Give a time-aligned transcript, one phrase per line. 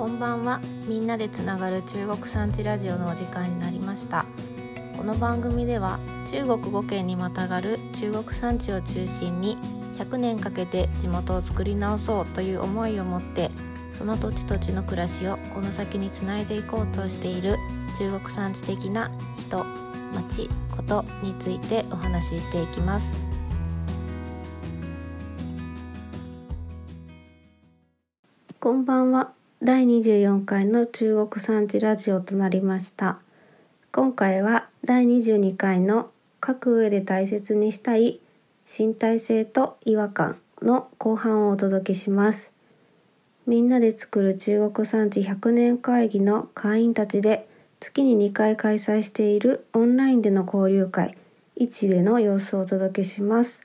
[0.00, 0.62] こんばんは。
[0.86, 4.24] みんなでつながる中国産地ラジオのお時間になりました。
[4.96, 9.58] この番組では中国5県にまたがる中国産地を中心に
[9.98, 13.50] 100年かけて地元を作り直そうという思いを持って
[13.92, 17.58] その土地土地の暮らしをこの先につないでいこうとしている
[17.98, 19.66] 中国産地的な人
[20.14, 23.22] 町ことについてお話ししていきます。
[28.58, 29.39] こんばんは。
[29.62, 33.18] 第24回の中国産地ラジオとなりました。
[33.92, 36.10] 今回は第22回の
[36.42, 38.20] 書く上で大切にしたい
[38.64, 42.52] 身体性と違和感の後半をお届けします。
[43.46, 47.46] みんなで作る中国産地100年会議の会員たちで
[47.80, 51.18] 月に2回開催しているオンラインでの交流会
[51.58, 53.60] 1での様子をお届けします。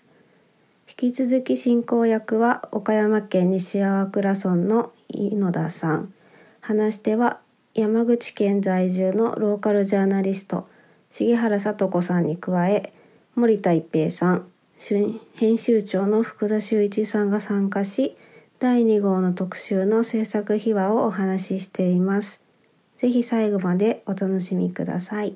[0.89, 6.13] 引き続き進行役は岡山県西粟倉村の野田さん
[6.61, 7.39] 話し手は
[7.73, 10.67] 山口県在住のローカルジャーナリスト
[11.09, 12.93] 重原聡子さんに加え
[13.35, 14.47] 森田一平さん
[15.35, 18.15] 編集長の福田修一さんが参加し
[18.59, 22.41] 第2号の特集の制作秘話をお話ししています。
[22.97, 25.35] ぜひ最後までお楽しみください。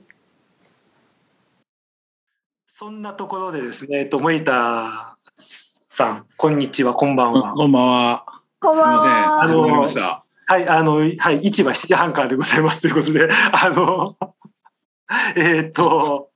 [2.68, 7.54] そんなところでですね、えっと、森田さん、こんにちは、こんばんは。
[7.54, 8.39] こんばんは。
[8.62, 9.44] こんばんは。
[9.44, 14.18] あの、はい、あの、はい、市場7時半からでございますということで、 あの、
[15.38, 16.30] えっと、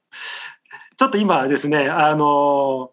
[0.96, 2.92] ちょっと今ですね、あの、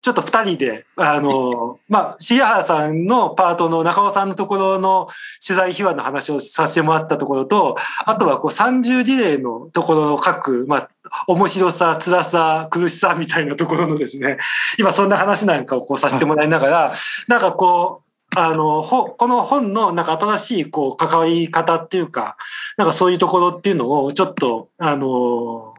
[0.00, 5.08] ちょっと二人で、あの、まあ、重原さんのパートの中尾さんのところの
[5.46, 7.76] 取材秘話の話をさせてもらったところと、
[8.06, 10.88] あとはこう三重事例のところの各、まあ、
[11.28, 14.38] 面白さ、辛さ、苦しさみたいなところのですね、
[14.78, 16.92] 今そんな話なんかをこうさせてもらいながら、
[17.28, 18.01] なんかこう、
[18.34, 22.36] あの、この本のなんか新しいこう関わり方っていうか、
[22.76, 25.74] なんかそういうところっていうのをちょっと、あの、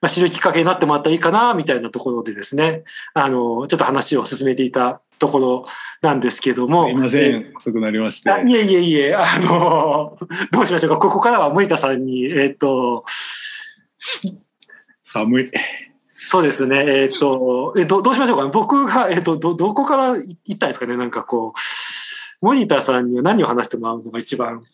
[0.00, 2.82] まあ、知るきっかけになってもらったらいいかな、みたいなところでですね、
[3.14, 5.66] あの、ちょっと話を進めていたところ
[6.02, 6.84] なんですけども。
[6.84, 8.28] すいません、遅くなりまして。
[8.28, 10.18] いえいえいえ、あの、
[10.52, 10.98] どうしましょうか。
[10.98, 13.04] ここからは森田さんに、えっ、ー、と、
[15.04, 15.50] 寒い。
[16.26, 16.84] そうですね。
[16.86, 20.96] えっ、ー、と、えどどうしましょうか、僕が、えっ、ー、と、ど、どこから行ったんですかね。
[20.96, 21.58] なんかこう、
[22.40, 24.64] 森田さんには何を話してもらうのが一番、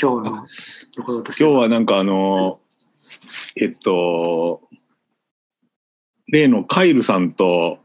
[0.00, 0.46] 今日の
[0.94, 1.44] ところとして。
[1.44, 2.60] 今日はなんかあの、
[3.56, 4.60] えっと、
[6.28, 7.78] 例のカイルさんと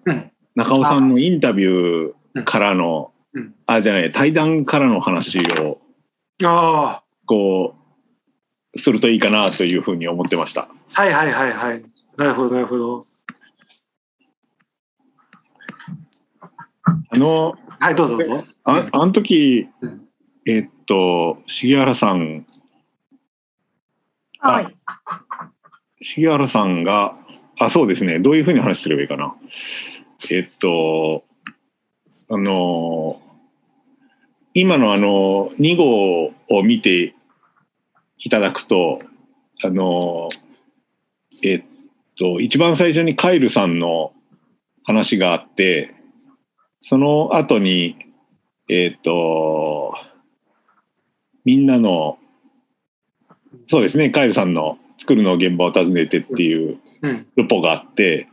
[0.55, 5.79] 中尾さんのインタビューからの、うん、あ、じゃない、対談からの話を、
[6.43, 7.03] ああ。
[7.25, 7.75] こ
[8.73, 10.67] う、するといいかなというふうに思ってました。
[10.93, 11.83] はいはいはいはい。
[12.17, 13.05] なるほどなるほど。
[17.11, 18.44] あの、はい、どうぞどうぞ。
[18.66, 19.67] ああの時、
[20.45, 22.45] えっと、重原さん、
[24.40, 24.78] はい。
[26.01, 27.16] 重原さんが、
[27.59, 28.19] あ、そうですね。
[28.19, 29.35] どういうふうに話すればいいかな。
[30.29, 31.23] えっと、
[32.29, 33.22] あの、
[34.53, 37.16] 今のあの、2号を見て
[38.19, 39.00] いただくと、
[39.63, 40.29] あの、
[41.44, 41.63] えっ
[42.18, 44.13] と、一番最初にカイルさんの
[44.84, 45.95] 話があって、
[46.81, 47.97] その後に、
[48.69, 49.95] えっと、
[51.45, 52.17] みんなの、
[53.67, 56.79] そうですね、カイルさんの作るの現場を訪ねてっていう
[57.35, 58.28] ルポがあって、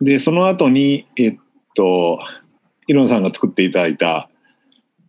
[0.00, 1.36] で、その後に、えっ
[1.74, 2.20] と、
[2.86, 4.30] イロンさんが作っていただいた、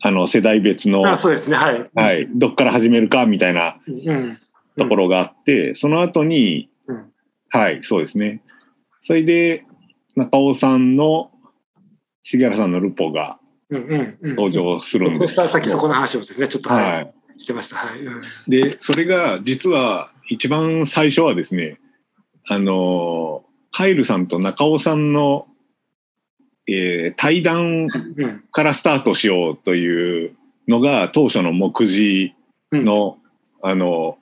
[0.01, 1.89] あの、世代別の、あそうですね、はい。
[1.95, 3.77] はい、どっから始めるかみたいな
[4.77, 6.69] ところがあって、その後に、
[7.49, 8.41] はい、そうですね。
[9.05, 9.65] それで、
[10.15, 11.30] 中尾さんの、
[12.23, 13.39] 重原さんのルポが
[13.69, 15.27] 登場するんで。
[15.27, 17.77] すさっきそこの話をですね、ちょっと、はい、してました。
[17.77, 17.99] はい。
[18.49, 21.79] で、それが実は一番最初はですね、
[22.47, 25.47] あの、カイルさんと中尾さんの、
[26.67, 27.87] えー、対談
[28.51, 30.35] からスタートしようという
[30.67, 32.33] のが当初の目次
[32.71, 33.17] の、
[33.63, 34.17] うん、あの、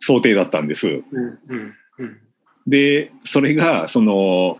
[0.00, 1.02] 想定だったんです。
[2.66, 4.58] で、それが、その、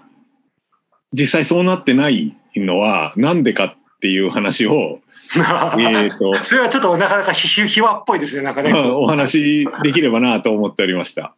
[1.12, 5.00] 実際そうなってないのはなんでかっていう話を
[5.78, 8.72] えとそれはちょっとなかなかひひわっぽいですね、なんかね。
[8.72, 11.34] お話できればなと思っておりました。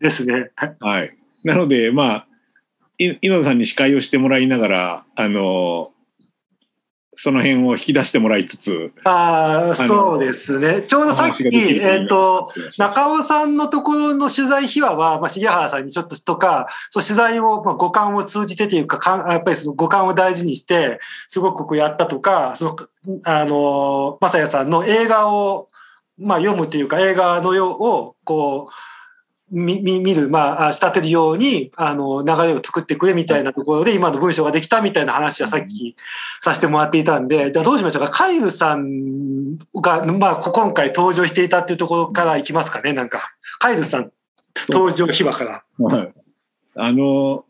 [0.00, 0.50] ですね。
[0.80, 1.16] はい。
[1.44, 2.26] なので、まあ、
[2.98, 5.91] 井野さんに司会をしてもらいながら、あの、
[7.14, 8.92] その辺を引き出してもらいつつ。
[9.04, 10.82] ああ、そうですね。
[10.82, 22.76] ちょうどさっき、えっ、ー、と、中尾さんのところの取材秘話は、まあ、重原さんにちょっととか、そう取材を、まあ、五感を通じてというか、かやっぱりその五感を大事にして、すごくこうやったとか、その、
[23.24, 25.68] あの、まさやさんの映画を、
[26.18, 28.91] まあ、読むというか、映画のよを、こう、
[29.52, 35.94] 見見る、まあ、仕立てるように、あの、流れを作ってくれみたいなところで、今の文章ができたみたいな話はさっき
[36.40, 38.10] させてもらっていたんで、じゃあどうしましょうか？
[38.10, 43.20] カイルさんが、まあ、今回登場していたっていうところからいきますかね、なんか。
[43.58, 44.10] カイルさん、
[44.70, 45.64] 登場秘話から。
[45.78, 46.12] はい。
[46.74, 47.44] あの、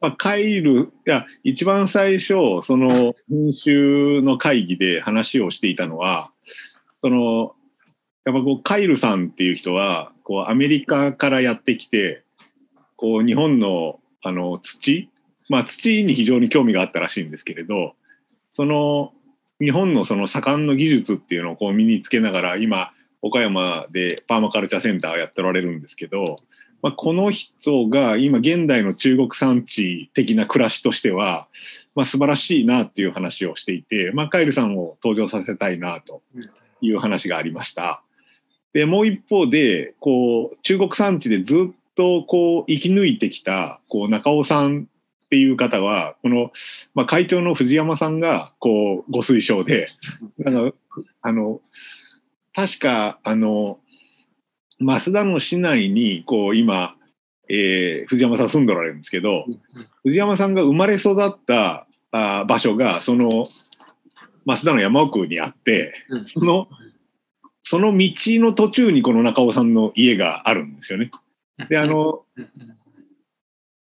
[0.00, 6.30] まあ、カイル、いや、一番最初、その、編集の会議で話をしていたのは、
[7.02, 7.54] その、
[8.24, 12.22] やっぱこう、カイルさんっていう人は、こうアメリカからやってきて
[12.96, 15.08] こう日本のあの土、
[15.48, 17.94] まあ、土に非常に興味があったらしいんですけれど
[18.52, 19.12] その
[19.58, 22.92] 日本のその盛んの技術っていうのをこう身につけながら今
[23.22, 26.36] 岡山でパーマカルチャーセンターをやっておられるんですけど、
[26.82, 31.48] まあ、この人が今現代の中国産地的な暮らしとしては、
[31.94, 36.20] まあ、素晴らしいなっていう話をしていて、まあ、カイルさんを登場させたいなと
[36.82, 38.02] いう話がありました。
[38.72, 44.88] で、もう一方で、こう、中国産地でずっとこう、生き抜いてきた、こう、中尾さん
[45.26, 46.52] っていう方は、この、
[46.94, 49.88] まあ、会長の藤山さんが、こう、ご推奨で、
[50.38, 50.76] なんか、
[51.22, 51.60] あの、
[52.54, 53.78] 確か、あの、
[54.80, 56.94] 増田の市内に、こう、今、
[57.48, 59.44] えー、藤山さん住んでおられるんですけど、
[60.02, 63.48] 藤山さんが生まれ育ったあ場所が、その、
[64.46, 65.94] 増田の山奥にあって、
[66.26, 66.68] その
[67.70, 71.10] その道の途中にこの中尾さんの家があるんですよね。
[71.68, 72.22] で、あの、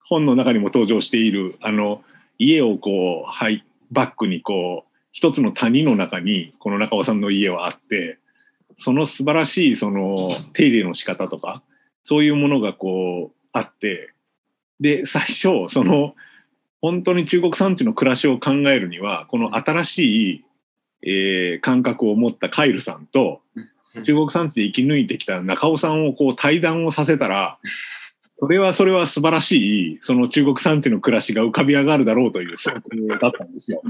[0.09, 2.03] 本の中にも登場している、あの、
[2.39, 8.19] 家をこう、はい、バックにこう、一つの谷の中にこの中尾さんの家はあって、
[8.79, 11.63] その素晴らしいその手入れの仕方とか、
[12.05, 14.15] そういうものがこうあって、
[14.81, 16.15] で、最初、その、
[16.81, 20.45] 本当に中国産地の暮らしを考えるには、この新しい、
[21.03, 23.43] えー、感覚を持ったカイルさんと、
[24.03, 27.59] 中国産地で生き抜いてきた中尾さんをこう対談をさせたら、
[28.37, 33.83] それはそれは素晴らしい、その中国産地の暮らしが浮かび上がるだろうという想定だったんですよ。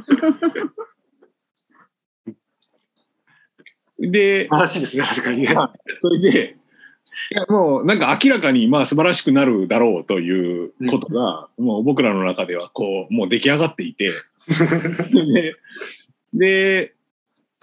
[3.98, 5.54] で、素晴らしいですね、確かにね。
[6.00, 6.56] それで、
[7.30, 14.12] いやもうなんか明らかにまあ素晴らしくなるだろうということが、もう僕らの中ではこう、もう出来上がっていて、
[15.12, 15.54] で
[16.34, 16.94] で、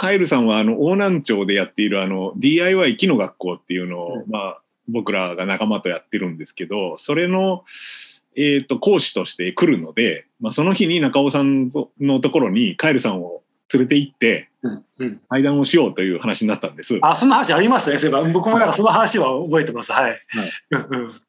[0.01, 7.63] カエルさんはあの、大南町でやっているあの、DIY 木の学校っていうのを、うん、まあ、僕らが仲間とやってるんですけど、それの、
[8.35, 14.49] えっ、ー、と、講師として来るので、まあ、その日に中尾さんのところにカエルさんを連れて行って、
[15.29, 16.97] 対談をしようという話になったんです。
[17.03, 18.27] あ、そんな話ありましたね、そういえば。
[18.27, 19.91] 僕もなんかその話は覚えてます。
[19.91, 20.11] はい。
[20.11, 20.17] は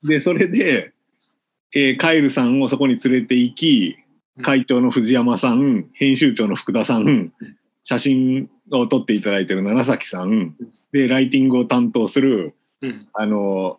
[0.02, 0.94] い、で、それで、
[1.74, 3.96] えー、カエルさんをそこに連れて行き、
[4.40, 7.34] 会長の藤山さん、編集長の福田さん、
[7.84, 10.54] 写真を撮っていただいてる楢崎さん
[10.92, 13.78] でライティングを担当する、うん、あの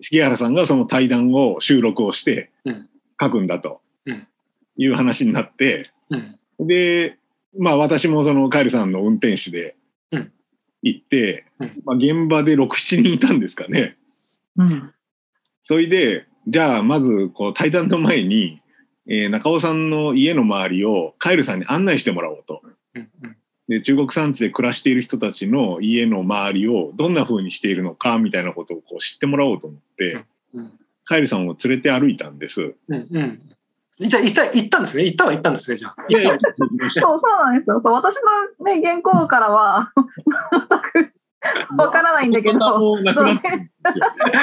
[0.00, 2.50] 重原さんがその対談を収録をして
[3.20, 3.80] 書くんだと
[4.76, 6.16] いう話になって、う
[6.64, 7.18] ん、で
[7.58, 9.76] まあ私もそのカエルさんの運転手で
[10.82, 13.96] 行って、うん、まあ、現場で67人いたんですかね。
[14.56, 14.92] うん、
[15.64, 18.62] それでじゃあまずこう対談の前に、
[19.08, 22.62] えー、中尾さんの家の周りをカエルさんに案内してもらおうと。
[23.68, 30.24] で中国産地で暮らしている人たちの家の周りをどんな風にしているのかみたいなことをこう知ってもらおうと思って、
[30.54, 30.72] うん、
[31.04, 32.74] カエルさんを連れて歩いたんです。
[32.88, 33.40] うんうん
[33.98, 35.94] じゃあ行った行ったんですね行ったは行ったんですねじゃあ。
[36.90, 37.80] そうそうなんですよ。
[37.80, 38.16] そう私
[38.60, 39.90] のね原稿からは
[40.52, 41.14] 全く
[41.78, 42.58] わからないんだけど。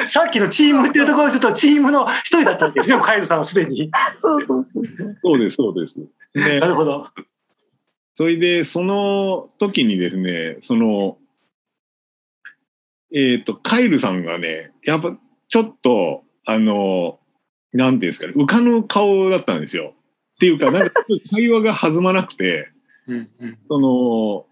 [0.07, 3.91] さっきのチームっていうところちょっとチームの一人だったんですよカエルさんはすでに。
[4.23, 4.85] そうそうそう
[5.21, 5.99] そうですそうです。
[5.99, 7.07] ね、なるほど。
[8.15, 11.17] それで、その時にですね、その、
[13.13, 15.17] えっ、ー、と、カイルさんがね、やっぱ
[15.47, 17.19] ちょっと、あの、
[17.73, 19.93] なんていうんですかね、浮かぬ顔だったんですよ。
[20.35, 20.93] っていうか、なんか
[21.31, 22.69] 会話が弾まなくて、
[23.07, 24.45] うんうん、その、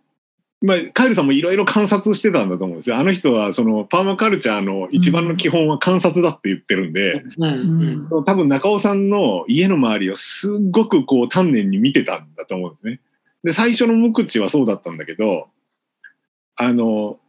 [0.64, 2.98] まあ、カイルさんもいろいろ観察してたんだと思うんですよ。
[2.98, 13.00] あの人は、その、パーマカルチャーの一番の基本は観察だって言ってるんで、うんうん、多分中尾さんの家の周りをすっごくこう丹念に見てたんだと思うんですね。
[13.44, 15.48] で、最初の無口はそうだったんだけど、
[16.56, 17.20] あの、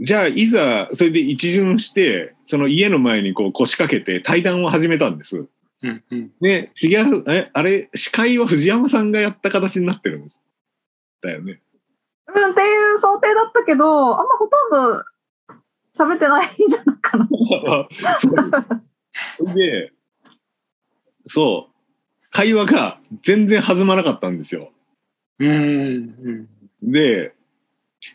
[0.00, 5.46] じゃあ、いざ、それで一巡して、その家の前にこう腰掛けて対談を始めたんです。
[5.82, 10.42] うんうん、で、重原、え、あれ、司会は藤山さんがやった形になってるんです。
[11.22, 11.60] だよね。
[12.34, 15.04] うん、っていう想定だったけど、あんまほとんど
[15.94, 17.28] 喋ってないんじゃないかな。
[18.18, 18.28] そ
[19.44, 19.92] うで、
[21.26, 24.71] そう、会話が全然弾まなかったんですよ。
[25.46, 26.48] うん。
[26.82, 27.32] で、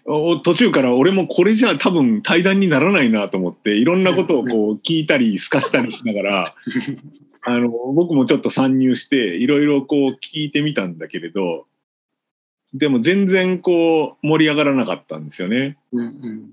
[0.05, 6.45] お途中から俺もこれじゃ多分対談にならないなと思って、いろんなことをこう聞いたり、透かしたりしながら、
[7.43, 11.65] あの、僕もちょっと参入して、いろいろこう聞いてみたんだけれど、
[12.73, 15.77] でも全然こう盛り上がらなかったんですよね。
[15.93, 16.05] うん。
[16.05, 16.51] うん。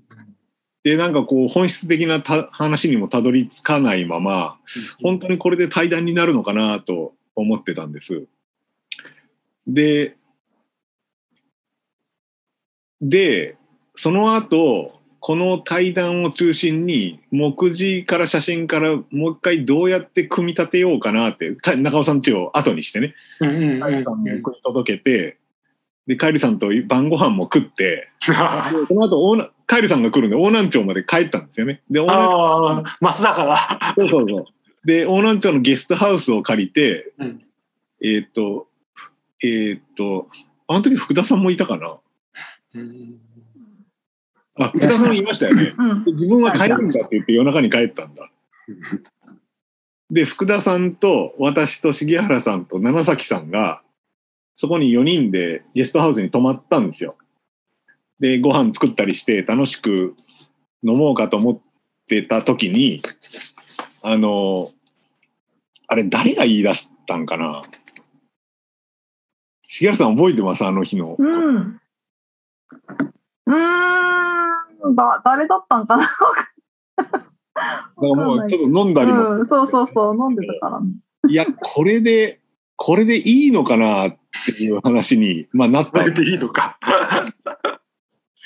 [0.83, 4.57] で、なんかこう本質的なた話にもたどり着かないまま、
[5.01, 8.27] 本当にこれで対談になるのかなと思ってたんです。
[9.67, 10.15] で、
[13.01, 13.57] で、
[13.95, 23.79] その後、この対談を中心に、目次から写真からもう一回どうやって組み立てようかなって、か中尾さんちを後にしてね、うん。
[23.79, 25.37] カイルさんに送り届けて、
[26.07, 28.33] で、カイルさんと晩ご飯も食って、 で
[28.87, 31.81] その後、オーナカイルさんが来るんで、大南町まで帰ったんですよね。
[31.89, 33.93] で、大南ああ、マスだから。
[33.95, 34.45] そうそうそう。
[34.85, 37.41] で、大南町のゲストハウスを借りて、うん
[38.01, 38.67] えーっと、
[39.41, 40.27] えーっと、
[40.67, 41.97] あの時福田さんもいたかなうん。
[44.57, 45.73] あ、福田さんもいましたよね。
[46.07, 48.29] 自分は帰るんだって言って夜中に帰ったんだ。
[50.09, 53.81] で、福田さんと私と重原さんと七崎さんが、
[54.55, 57.17] そこに4人でゲストハウスに泊まったんですよ。
[58.19, 60.15] で、ご飯作ったりして楽しく
[60.83, 61.59] 飲もうかと思っ
[62.07, 63.01] てた時に、
[64.01, 64.71] あの、
[65.87, 67.63] あれ誰が言い出したんかな
[69.67, 70.63] 重原さん覚えてます？
[70.63, 71.17] あの日の。
[71.19, 71.81] うん。
[73.47, 74.95] うーん。
[74.95, 76.03] だ、誰だったんかな？
[76.03, 76.09] だ
[77.05, 77.21] か
[78.01, 80.87] らもうちょっと飲んだりもうん、そうそうそう、飲んでたからね。
[81.27, 82.41] いや、これで、
[82.75, 84.07] これでいいのかな？
[84.07, 86.11] っていう話に、まあ、なったこれ。
[86.11, 86.77] でいいのか。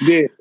[0.08, 0.32] で、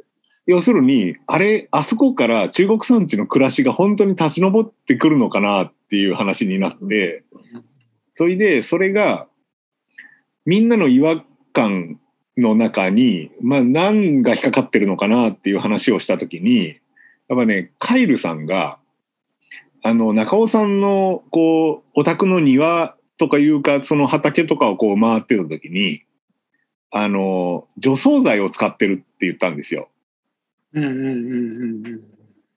[0.47, 5.65] 要するに、あれ、あそこから中国産地の暮らしが本当に立ち上ってくるのかな？
[5.65, 7.25] っていう話になって、
[8.15, 9.27] それで、それが、
[10.45, 11.99] みんなの違和感
[12.39, 16.77] の中に、まあ、何が引っかかってるのかなっていう話をしたときに、
[17.29, 18.79] やっぱね、カイルさんが、
[19.83, 26.03] あの、中尾さんの、こう、お宅の庭とかいうか、その畑とかをこう回ってたときに、
[26.91, 29.89] あの、除草剤を使ってるって言ったんですよ。
[30.73, 32.01] うんうんうんうん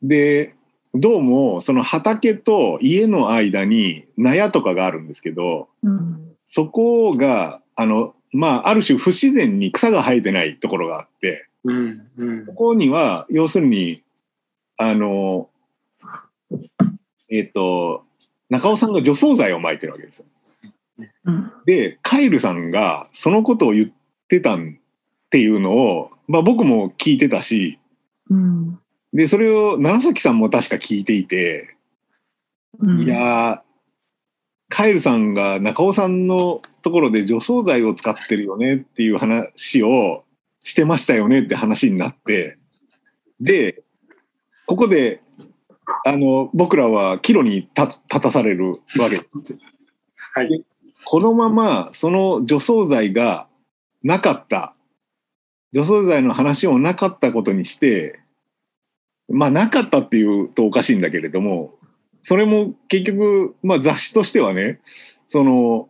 [0.03, 0.55] で、
[0.95, 6.35] どうも、その畑と家の間に納屋とかがあるんですけど、うん。
[6.49, 12.07] そこが、あの、まあ、ある種不自然に草が生えてないところがあって、うん。
[12.17, 14.03] うんうんここには、要するに、
[14.77, 15.49] あの、
[17.29, 18.03] えっ、と、
[18.49, 20.25] 中尾さんが除草剤を撒いてるわけですよ。
[21.25, 21.51] うん。
[21.65, 23.91] で、カイルさんがそのことを言っ
[24.27, 27.79] てたんっていうのを、まあ僕も聞いてたし、
[28.29, 28.79] うん。
[29.13, 31.75] で、それを楢崎さんも確か聞いていて、
[32.79, 33.61] うんいやー、
[34.69, 40.23] カエルさんが中尾さんのところで除草剤を使ってるよねっていう話を
[40.63, 42.57] してましたよねって話になって、
[43.39, 43.83] で、
[44.65, 45.21] ここで、
[46.05, 49.57] あの、僕らは岐路に立立たされるわけです。
[50.33, 50.63] はい。
[51.05, 53.47] このままその除草剤が
[54.03, 54.75] なかった、
[55.73, 58.19] 除草剤の話をなかったことにして、
[59.27, 61.73] まあなかったっていうとおかしいんだけれども、
[62.21, 64.79] それも結局、まあ雑誌としてはね、
[65.27, 65.89] その、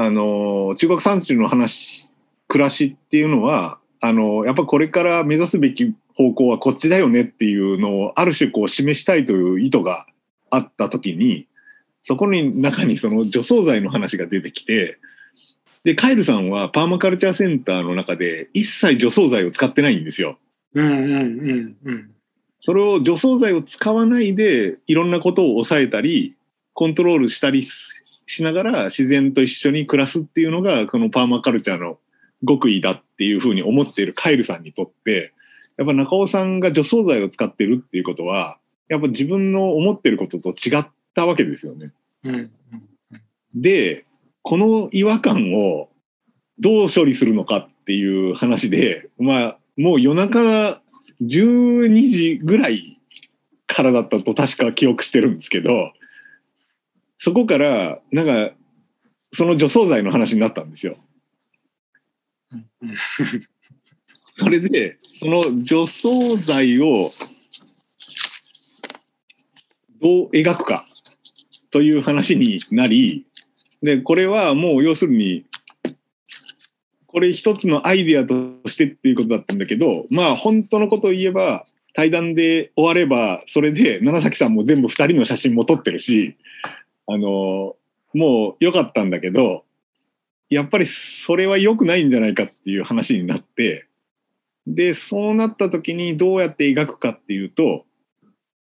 [0.00, 2.08] あの、中国産地の話、
[2.46, 10.06] 暮らしっていうのは、あの、やっぱこれから目指すべき方向はこっちだよねっていうのをある種こう示したいという意図が
[10.50, 11.48] あった時に、
[12.04, 15.00] そこに中にその除草剤の話が出てきて、
[15.82, 20.38] で、カイルさんはパーマカルチャーセンターの中で一切除草剤を使ってないんですよ。
[20.74, 22.10] うんうんうんうん。
[22.60, 26.36] それを除草剤を使わないでいろんなことを抑えたり、
[26.72, 31.98] コントロールしたりししながら自然と一緒に暮らすっていうのがこのパーマカルチャーの
[32.46, 35.32] 極意だっていうふうに思っているカイルさんにとって、
[35.78, 38.58] やっぱ中尾さんが除草剤を使ってるっていうことは、
[38.88, 41.92] やっぱ自分の思ってることと違ったわけですよね。
[42.22, 42.50] うんうん
[43.54, 44.04] で、
[44.42, 45.88] この違和感を
[46.58, 50.82] どう処理するのかっていう話で、まあ、もう夜中
[51.22, 53.00] 12時ぐらい
[53.66, 55.92] からだったと確か記憶してるんですけど、
[57.18, 58.54] そこから、なんか、
[59.32, 60.96] その除草剤の話になったんですよ。
[62.52, 62.94] うん
[64.40, 67.10] それで、その除草剤を
[70.00, 70.86] どう描くか
[71.72, 73.26] という話になり、
[73.82, 75.44] で、これはもう要するに、
[77.08, 78.34] これ一つのアイデアと
[78.68, 86.36] してっていうことだったんだけどまあ本当のことを言えば対談で終わればそれで楢崎さんも全部2人の写真も撮ってるし
[87.08, 87.76] あの
[88.14, 89.64] もう良かったんだけど
[90.50, 93.86] やっぱりそれは良くないんじゃないかっていう話になって
[94.66, 97.84] でそうなった時にどうやって描くかっていうと、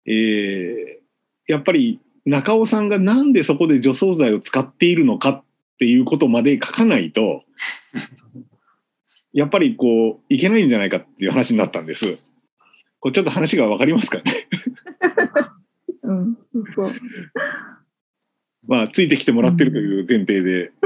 [0.06, 1.02] えー
[1.48, 5.44] やっぱり中尾さんがなんでそこで除草剤を使っているのかっ
[5.80, 7.44] ていうことまで書かないと
[9.34, 12.20] やっぱりこういけないんじゃないかっていう話になったんです。
[13.00, 14.48] これちょっと話がわかりますかね？
[16.04, 16.38] うん、
[16.76, 16.92] そう。
[18.72, 20.72] まあついてきてもらってるという前提で。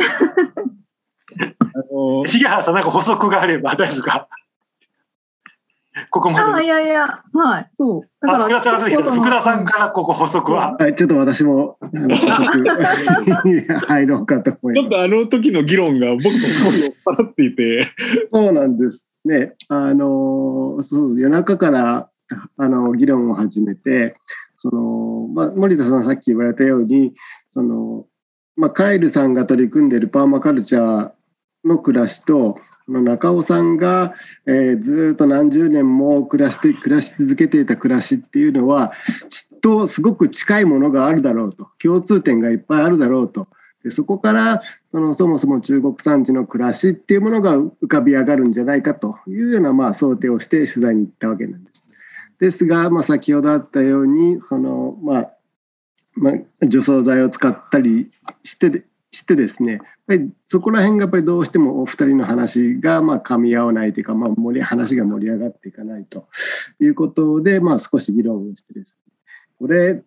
[1.62, 4.28] あの重原さん、なんか補足があれば大丈夫ですか？
[6.10, 6.66] ここまあ、で。
[6.66, 8.28] いやいや、はい、そう。
[8.28, 10.76] あ福田さん福田さんかからここ補足は？
[10.80, 14.82] はい、ちょっと私も、あの、補足入ろうかと思います。
[14.82, 16.32] ちょっとあの時の議論が僕の
[16.72, 17.88] 声を酔っ払っていて、
[18.34, 19.54] そうなんですね。
[19.68, 22.10] あの、そう、夜中から、
[22.58, 24.16] あの、議論を始めて、
[24.58, 27.14] その、まあ、森田さんさっき言われたように、
[27.56, 28.06] その、
[28.56, 31.12] まあ、カエルさんが取り組んでいるパーマカルチャー
[31.64, 34.14] の暮らしと、その中尾さんが、
[34.46, 38.92] えーずっと何十年も暮らして暮らし続けていた暮らしっていうのは
[39.30, 43.48] きっとすごく近いものがあるだろうと共通点がいっぱいあるだろうと
[43.84, 51.90] でそこからそのそもそも中国産地の暮らしっていうものが浮かび上がるんじゃないかというようなまあ想定をして取材に行ったわけなんです。
[52.40, 55.35] ですが、まあ、先ほどあったようにその、まあ
[56.16, 56.34] まあ、
[56.66, 58.10] 除草剤を使ったり
[58.44, 66.28] してしてですねやっぱりそこら辺がやっぱりどうしてもお二人の話がまあ噛み合わないというか、まあ、盛り話が盛り上がっていかないと
[66.82, 69.14] いうことで、まあ、少し議論をしてですね。
[69.58, 70.04] これ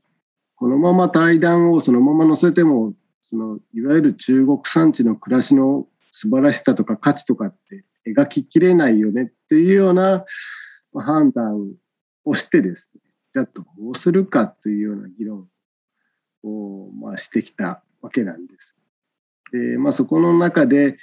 [0.57, 2.93] このまま対談をそのまま載せても
[3.31, 10.25] そのいわゆる中国産地の暮らしの素晴らしさとか価値とかって描ききれないよねっていうような
[10.95, 11.71] 判断
[12.25, 13.01] をしてですね。
[13.33, 15.47] じゃあどうするかというような議論を、
[17.01, 18.77] まあ、してきたわけなんです。
[19.53, 20.99] でまあ、そこの中で、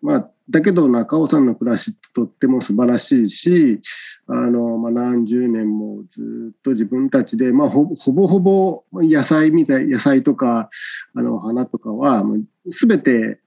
[0.00, 3.80] まあ、だけど中尾さんの暮らしってとっても素晴らしいし
[4.26, 10.68] あの、まあ、何十年もずっと自分たちで、まあ、ほぼほぼ野菜みたい野菜とか
[11.14, 13.40] あの花とかはもう全て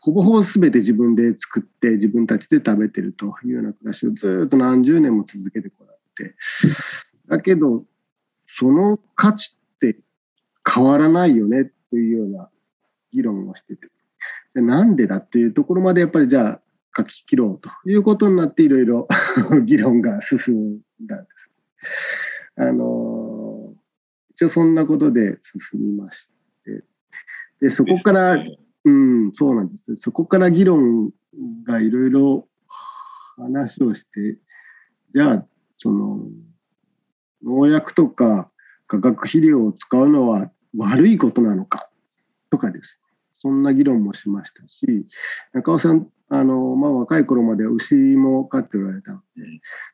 [0.00, 5.92] ほぼほぼ全て自分で作って自分たちで食べてるというような暮らしをずっと何十年も続けてこら
[6.24, 6.34] れて
[7.28, 7.84] だけど
[8.46, 9.57] その価値って
[10.72, 12.50] 変わらないよねというような
[13.12, 13.88] 議論をしてて
[14.54, 16.60] でなんでだっていうところまでやっぱりじゃあ
[16.96, 19.08] 書き切ろうということになっていろいろ
[19.64, 21.50] 議論が進んだんです。
[22.56, 23.74] あの
[24.30, 26.30] 一応そんなことで進みまし
[26.64, 26.84] て
[27.60, 28.36] でそこから、
[28.84, 29.96] うん、そうなんです。
[29.96, 31.12] そこから議論
[31.64, 32.48] がいろいろ
[33.36, 34.38] 話をして、
[35.14, 36.26] じゃあ、その、
[37.44, 38.50] 農薬とか
[38.86, 41.88] 化学肥料を使うのは悪いことなのか
[42.50, 43.00] とかです。
[43.36, 45.06] そんな議論もしましたし、
[45.52, 49.20] 中尾さん、あの、まあ、若い頃まで牛も飼っておられたの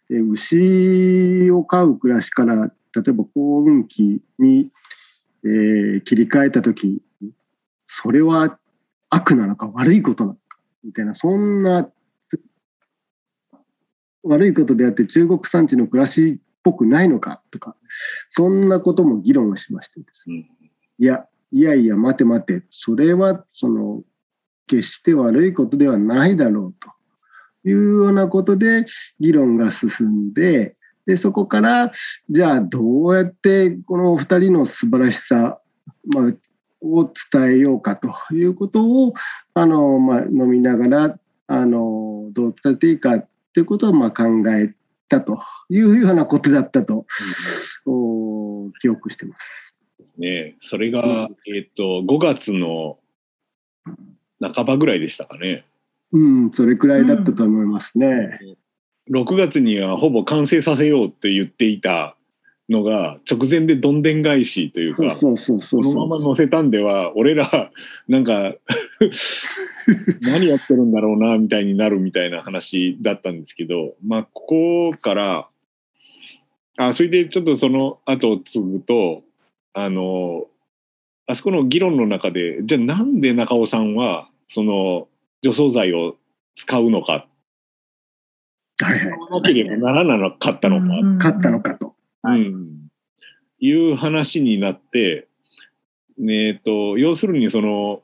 [0.09, 2.73] で、で牛を飼う暮らしから、例
[3.09, 4.71] えば幸運期に、
[5.45, 7.03] えー切り替えた時
[7.87, 8.59] それは
[9.11, 10.41] 悪なのか悪いことなのか
[10.83, 11.89] みたいなそんな
[14.23, 17.77] 悪いことであって中国産地の暮らしっぽくないのかとか
[18.31, 20.51] そんなことも議論をしましてですね
[20.99, 22.65] いやいやいや待て待て。
[22.71, 24.03] それはその
[24.67, 26.91] 決して悪いことではないだろうと。
[27.67, 28.85] いうようなことで
[29.21, 30.77] 議論が進んで
[31.07, 31.93] でそこから
[32.29, 35.61] じゃあどうやってこのお二人の素晴らしさ、
[36.07, 36.33] まあ、
[36.83, 38.13] を伝えようかと。
[38.33, 39.15] いうことを
[39.55, 43.19] あの、まあ、飲みながらあのどう伝えていいか
[43.53, 44.75] ということをまあ考え
[45.09, 45.39] たと。
[45.69, 47.07] いうようなことだったと、
[47.87, 49.64] お記憶してます。
[49.99, 50.57] ですね。
[50.61, 52.99] それが、えっ、と、5月の
[54.41, 55.65] 半ばぐらいでしたかね。
[56.13, 58.39] うん、それくらいだったと思いますね。
[59.11, 62.17] 6月にはほぼ完成させようって言っていた
[62.71, 65.35] のが、直前でどんでん返しというか、そ
[65.81, 67.71] のまま載せたんでは、俺ら、
[68.09, 68.55] なんか、
[70.23, 75.49] 何やってるんだろうな、みたいになるみたいな話だったんですけど、まあ、ここから、
[76.77, 79.24] あ、それでちょっとその後を継ぐと、
[79.75, 80.47] あの、
[81.27, 85.09] あそこの議論の中で、じゃあなんで中尾さんは、その、
[85.43, 86.17] 除草剤を
[86.57, 87.29] 使うのか、はい
[88.77, 90.81] 使わなければならなかったの
[91.19, 91.95] か、ったのかと。
[92.23, 92.89] はいうん、
[93.61, 95.29] いう話になって、
[96.19, 98.03] ねえっと、要するにその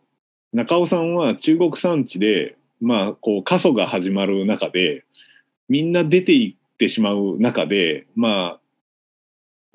[0.52, 5.04] 中尾さんは中国産地でまあ、こう、過疎が始まる中で、
[5.68, 8.60] みんな出ていってしまう中で、まあ、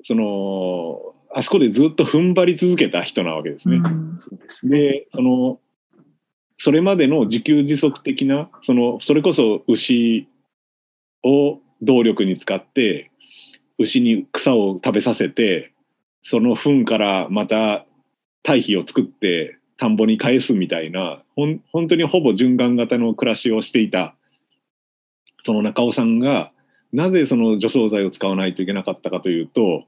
[0.04, 3.76] その、あそこでずっと踏ん張り続けた人なわけですね。
[3.76, 4.20] うん。
[4.64, 5.60] で、その、
[6.58, 10.28] それまでの自給自足的な、その、それこそ牛
[11.22, 13.10] を動力に使って、
[13.78, 15.72] 牛に草を食べさせて、
[16.22, 17.86] その糞からまた
[18.42, 24.14] 堆肥を作って田んぼに返すみたいな、ほん本当にほぼ循環型の暮らしをしていた、
[25.44, 26.50] その中尾さんが、
[26.92, 29.84] なぜその除草剤を使わないといけなかったかというと、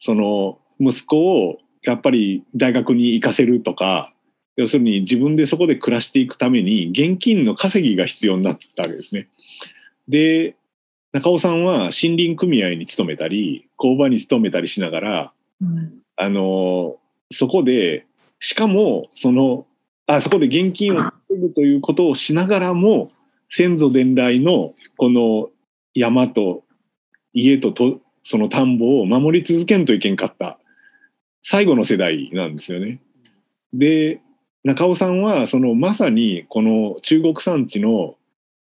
[0.00, 4.12] その息子をやっぱり大学に行かせるとか、
[4.56, 9.28] 要するに自分でそこで暮らしていくために現金の稼ぎが必要になったわけですね。
[10.08, 10.56] で、
[11.12, 16.96] 中尾さんは森林組合に勤めたり、工場に勤めたりしながら、うんあの、
[17.30, 18.06] そこで、
[18.40, 19.66] しかも、その、
[20.06, 23.10] あそこで現金を稼ぐということをしながらも、
[23.50, 25.50] 先祖伝来のこの
[25.94, 26.64] 山と
[27.32, 30.58] 家ととその田んぼを守り続けんといけんかった
[31.48, 33.00] 最後の世代なんですよね。
[33.72, 34.20] で
[34.64, 38.16] 中尾さんはそのまさにこの中国山地の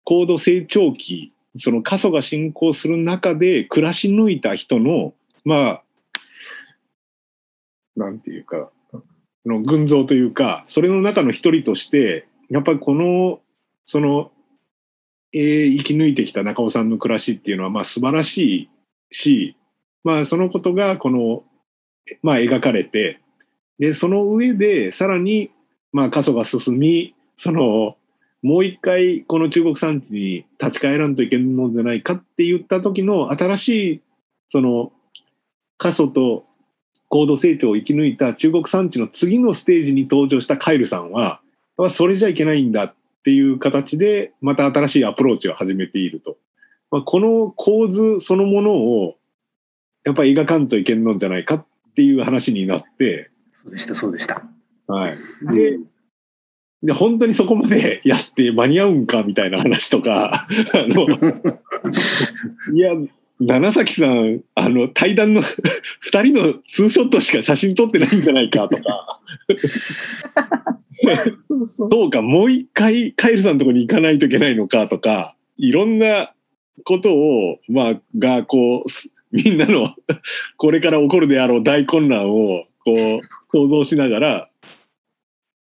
[0.04, 5.14] 高度成長期その過疎が進行する中で暮らし抜いた人の
[5.46, 5.84] まあ
[7.96, 8.72] なんていうか
[9.46, 13.40] の群像というかそれの中の一人としてやっぱりこの
[13.86, 14.32] その、
[15.32, 18.70] えー生き抜いてきた中尾さんの暮らしっていうのはまあ素晴らしい
[19.12, 19.56] し
[20.04, 21.44] まあそのことがこの
[22.22, 23.20] まあ描かれて
[23.80, 25.52] でその上でさらに
[25.92, 27.98] まあ過疎が進みその
[28.42, 34.02] もう一回この中国山地に立ち返らんといけんのじゃないかって言った時の新しい
[34.52, 34.92] その
[35.78, 36.46] 過疎と
[37.10, 41.42] 高度成長を生き抜いた中国山地の次のステージに登場したカイルさんは
[41.90, 46.38] それじゃいけないんだっていう形でまた新しいアプローチを始めていると。
[46.92, 49.16] まあ、この構図そのものを
[50.04, 53.30] やっぱり描かんといけんのじゃないかっていう話になって、
[53.64, 54.44] そうでした、そうでした。
[54.88, 55.18] はい、
[55.54, 55.80] で
[56.84, 61.08] で本当にそこまで やって間に合うんかみたいな話とかあの
[62.76, 62.92] いや
[63.40, 69.20] 七崎さんあの対談の2人のツーショットしか写真撮ってないんじゃないかとか。
[71.48, 71.90] そうそう。
[71.90, 76.34] どうかもう一回カエルさんのとこに行かないといけないのかとかいろんな
[76.86, 79.96] ことをまあがこうすみんなの
[80.58, 83.20] これから起こるであろう大混乱をこう
[83.52, 84.50] 想像しながら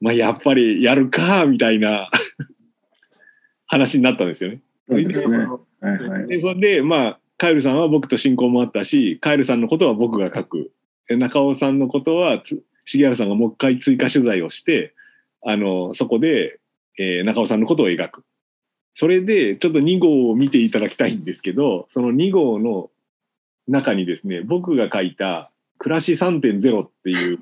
[0.01, 2.11] まあやっぱりやるかみたいな
[3.67, 4.63] 話になったんですよね。
[4.89, 5.37] そうですね。
[5.37, 6.27] はいはい。
[6.27, 10.73] でそれでまあカエルさんは僕と親交もあったしカエルさんのことは僕が書く
[11.07, 14.95] で中尾さんのことはつ重原さんがもう一回追加取材をして
[15.43, 16.59] あのそこで、
[16.99, 18.25] えー中尾さんのことを描く
[18.95, 22.91] それでちょっと2号を見ていただきたいんですけどその2号の
[23.71, 27.39] 中にですね僕が書いた「暮らし3.0」っていう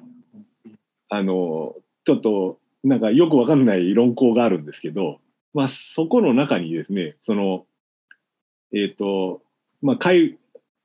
[1.09, 5.21] あのちょっとなんかよくわかんない論考があるんですけど、
[5.55, 7.67] まあ、そこの中にですねその
[8.73, 9.43] えっ、と
[9.81, 10.37] まあかい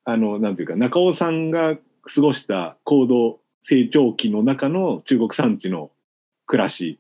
[0.06, 5.92] あのなんていうか中尾さんが過ごした高度成長期の中の中国山地の
[6.46, 7.00] 暮らし。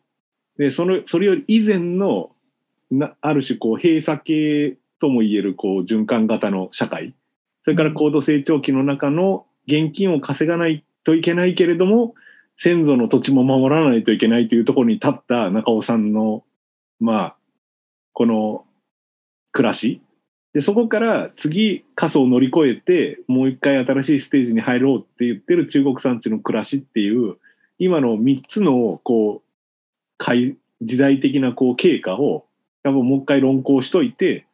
[0.58, 2.32] でそのそれより以前の
[2.92, 7.16] なある種こう閉鎖系ともいえるこう循環型の社会
[7.64, 12.16] それから高度成長期の中の現金を稼がないといけないけれども
[12.58, 16.44] 先祖の土地も守らないといけないというところに立った中尾さんの
[17.00, 17.36] まあ
[18.14, 18.66] この
[19.52, 20.02] 暮らし。
[20.54, 27.38] でそこから次過疎を乗り越えてもう一回新しいステージに入ろうって言ってる中国山地の暮らしっていう
[27.80, 29.44] 今の3つのこう
[30.82, 32.46] 時代的なこう経過を
[32.84, 34.46] 多分もう一回論考しといて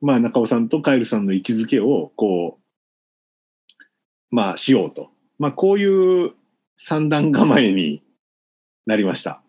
[0.00, 3.84] まあ中尾さんとカエルさんの位置づけをこう
[4.30, 6.32] まあしようとまあこういう
[6.78, 8.02] 三段構えに
[8.86, 9.42] なりました。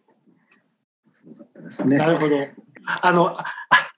[1.13, 2.05] そうだったですねな。
[2.07, 2.47] るほど。
[3.01, 3.45] あの、あ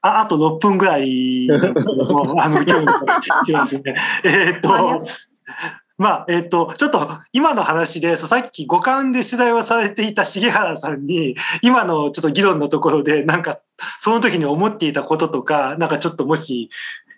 [0.02, 2.82] ああと6分ぐらいの、あの、今
[3.44, 3.96] 日のすね。
[4.26, 5.02] えーっと、
[6.02, 13.60] まあ、えーと、ちょっと今の話で、さっき五感で取材をされていた重原さんに、今のちょっと議論のところで、なんか、
[14.00, 16.72] その時に思っていたこととか、なんかちょっともし、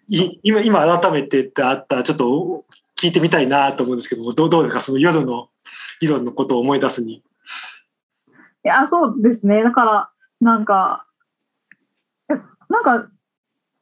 [0.10, 2.66] い今、今改めてってあったら、ちょっと
[3.02, 5.48] 聞いてみたいなと思うんですけども、どうどうですか、その夜の
[6.02, 7.14] 議論のことを思い出すに。
[7.14, 7.24] い
[8.64, 9.64] や、そうですね。
[9.64, 10.10] だから、
[10.42, 11.06] なんか、
[12.30, 12.34] え
[12.68, 13.08] なんか、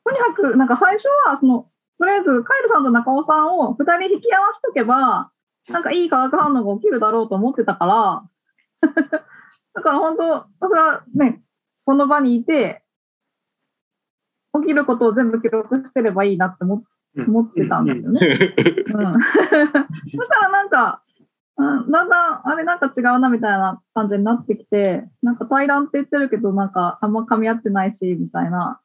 [0.05, 1.70] とにかく、なんか最初は、その、
[2.01, 5.29] とりあえず、カイルさんと中尾さんを二人引き合わせとけば、
[5.69, 8.23] なんかいい化学反応が起きるだろうと思ってたから、
[9.75, 11.43] だから本当、それはね、
[11.85, 12.83] この場にいて、
[14.59, 16.83] 起きることを全部記録してればいいなって思
[17.27, 18.19] 思ってたんですよね。
[18.19, 19.21] うん。
[20.09, 21.03] そしたらなんか、
[21.57, 28.81] うん、だんだん、あれなんか違うなみたいな感じになってきて、なんか対談って言ってるけど、なんかあんま噛み合ってないし、みたいな。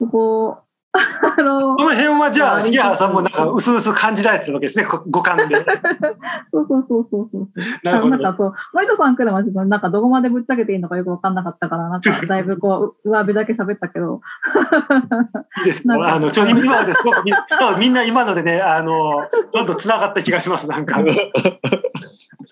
[0.00, 5.42] そこ、あの、この辺はじゃあ、杉原さんもなんか薄々感じられてるわけですね、こ五感で。
[6.52, 7.48] そうそうそうそうそう。
[7.82, 14.20] なるほどなんかそう、森田さん来るまでちょっとなんかどこまでぶっちゃけていいのかよくわかんなかったから、 なんかだいぶこう、上辺だけ喋ったけど。
[15.58, 16.92] い いですあの、ちょ、今ので、
[17.24, 21.00] みみんな今のでね、あの、ちょっと繋がった気がします、なんか。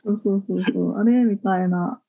[0.05, 2.01] そうそうそうそう、あれみたいな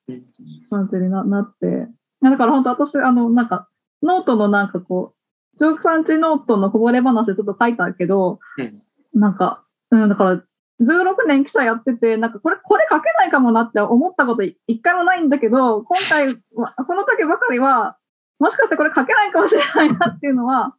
[0.71, 1.87] 感じにななって。
[2.23, 3.67] だから本当私、あの、なんか、
[4.01, 5.22] ノートのなんかこう、
[5.57, 8.81] ジョークさんちノートのこぼれ話でちょっと書いたけど、うん。
[9.13, 10.43] なんか、うん、だから、
[10.81, 17.97] 16年記者やってて、なんかこれ、これ書けないかもなって思ったこと一回もないんだけど、今回は、 この時ばかりは、
[18.39, 20.75] もしかしてこれ書けないかもしれないなっていうのは、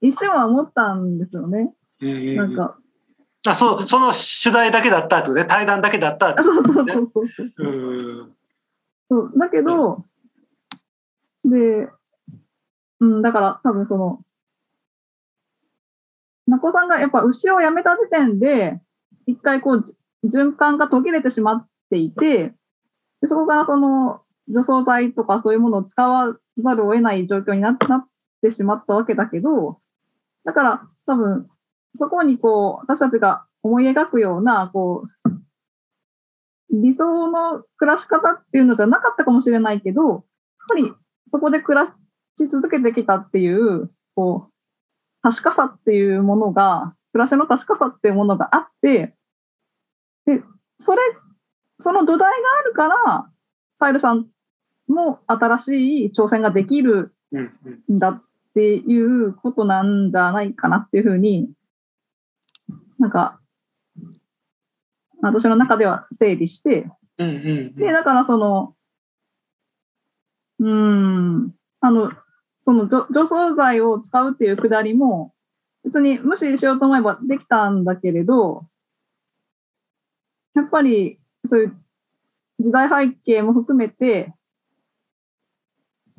[0.00, 1.72] 一瞬は思ったんですよね。
[2.00, 2.76] なんか、
[3.48, 7.66] あそうその取材だけだったってね、対談だけだったってあそうそうねそうそうそう。
[7.66, 8.34] うん。
[9.08, 10.04] そう、だけど、
[11.44, 11.88] で、
[13.00, 14.20] うん、だから多分その、
[16.46, 18.80] なこさんがやっぱ牛を辞めた時点で、
[19.26, 19.84] 一回こう、
[20.26, 22.54] 循環が途切れてしまっていて、
[23.20, 28.06] でそこからその、除草剤とかそういうものを使わざるを得ない状況にななっ
[28.40, 29.78] てしまったわけだけど、
[30.44, 31.48] だから多分、
[31.94, 35.30] そこにこう、私たちが思い描くような、こう、
[36.70, 40.22] 理想の暮らし方っていうのじゃなかったかもしれないけど、やっ
[40.68, 40.92] ぱり
[41.30, 41.92] そこで暮らし
[42.46, 44.52] 続けてきたっていう、こう、
[45.22, 49.14] 確かさっていうものが、暮らしの確かさっていうものがあって、
[50.26, 50.42] で、
[50.78, 51.00] それ、
[51.80, 52.26] その土台が
[52.60, 53.30] あるから、
[53.78, 54.28] カエルさん
[54.86, 58.22] も新しい挑戦ができるうんだっ
[58.54, 61.50] ていうことなんじゃないかなっていうふうに、
[62.98, 63.40] なんか、
[65.20, 66.90] 私の中では整理して、
[67.74, 68.74] で、だからその、
[70.60, 72.12] うーん、あの、
[72.68, 75.32] その除除草剤を使うっていうくだりも、
[75.84, 78.66] 別に無視しようと思えばできたんだけれど、
[80.54, 81.76] やっぱりそういう
[82.60, 84.34] 時代背景も含めて、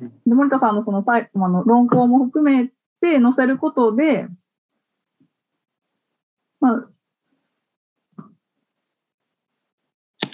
[0.00, 0.08] うん。
[0.26, 2.66] で森田さんのその最後の論考も含め
[3.00, 4.26] て載せることで、
[6.58, 6.88] まあ、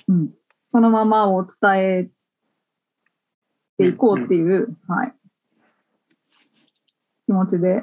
[0.08, 0.30] うん、
[0.68, 2.10] そのままを伝え
[3.76, 5.14] ていこうっていう、はい、
[7.26, 7.82] 気持ちで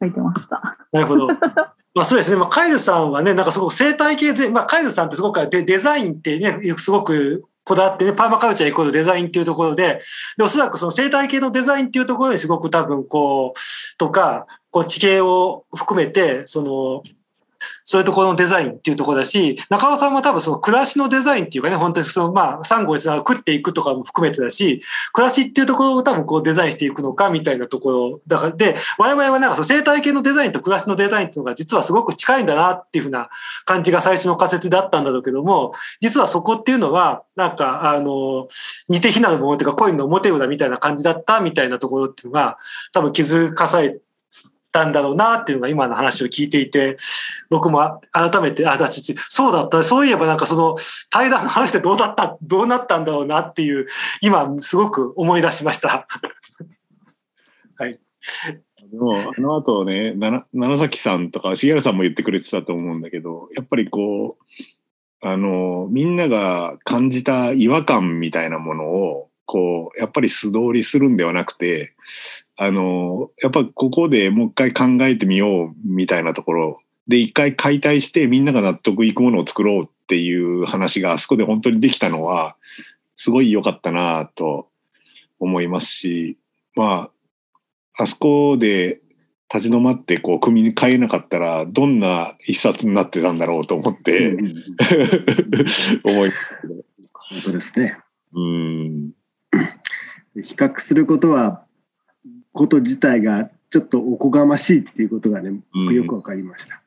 [0.00, 0.78] 書いてました。
[0.92, 1.28] なるほど。
[1.94, 2.36] まあそうですね。
[2.36, 10.00] まあ、カイルさんはね、なんかすごく生態系全、まあ、カイルさんってすごくデデザインってね、すごくこだわってね、パーマカルチャーイコールデザインっていうところで、
[10.36, 17.02] で、おそらくその生態系のデザインっていうところですごく多分こう、とか、こう地形を含めて、その、
[17.84, 28.20] そういうところのデザインっていうところだし、中尾さんは多分その暮らしのデザインっていうかね、本当にそのまあ、産後につながる食っていくとかも含めてだし、暮らしっていうところを多分こうデザインしていくのかみたいなところ。
[28.26, 33.28] だから、で、我々はなんかその生態系のデザインと暮らしのデザインっていうのが実はすごく近いんだなっていうふうな
[33.64, 38.48] 感じが最初の仮説であったんだろうけども、実はそこっていうのは、なんか、あの、
[38.88, 42.58] 似て非なるものというか、コインの表裏みたいな感じだったみたいなところっていうのが、
[42.92, 43.98] 多分気づかされ
[44.72, 46.96] たんだろうなっていうのが今の話を聞いていて、
[47.50, 50.76] 僕も改めて、あ、だちそうだった、そういえばなんかその
[51.10, 53.86] 対談の話でどうだった、どうなったんだろうなっていう、
[54.22, 56.06] 今すごく思い出しました。
[57.76, 57.98] はい。
[58.90, 71.94] でもあの後ねなな楢崎さんとか重原さんも言ってくれてたと思うんだけどやっぱりこうあのみんなが感じた違和感みたいなものをこうやっぱり素通りするんではなくて
[72.56, 82.56] あのやっぱここでもう一回考えてみようみたいなところで一回解体してみんなが納得いくものを作ろうっていう話があそこで本当にできたのは
[83.16, 84.68] すごい良かったなと
[85.38, 86.38] 思いますし
[86.74, 87.10] ま
[87.96, 89.00] ああそこで
[89.52, 94.36] 立ち止まってこう組み替えなかったらどんな一冊になってたんだろうと思って、
[96.04, 96.30] 思い
[97.12, 97.98] 本当ですね。
[98.32, 99.10] うん
[100.36, 101.64] 比較することは
[102.52, 106.79] こと自体がちょっとおこがましいっていうことがね、僕よくわかりました。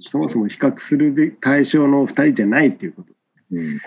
[0.00, 3.12] そもそも比較するべ対象の二人じゃないっていうこと。
[3.52, 3.78] うん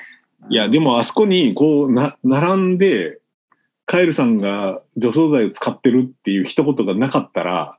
[0.50, 3.20] いやでもあそこにこうな並んで
[3.86, 7.78] カエルさんが除草剤を使ってるっていう一言がなかったら